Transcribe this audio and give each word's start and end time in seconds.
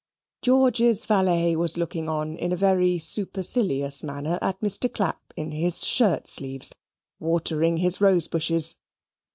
George's 0.41 1.05
valet 1.05 1.55
was 1.55 1.77
looking 1.77 2.09
on 2.09 2.35
in 2.37 2.51
a 2.51 2.57
very 2.57 2.97
supercilious 2.97 4.01
manner 4.01 4.39
at 4.41 4.59
Mr. 4.59 4.91
Clapp 4.91 5.31
in 5.35 5.51
his 5.51 5.85
shirt 5.85 6.27
sleeves, 6.27 6.73
watering 7.19 7.77
his 7.77 8.01
rose 8.01 8.27
bushes. 8.27 8.77